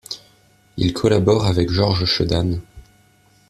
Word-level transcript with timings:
Il 0.77 0.93
collabore 0.93 1.45
avec 1.45 1.69
Georges 1.69 2.05
Chedanne. 2.05 2.59